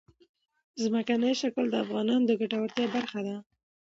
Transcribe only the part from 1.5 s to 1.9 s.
د